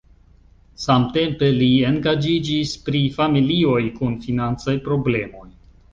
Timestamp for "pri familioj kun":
2.89-4.17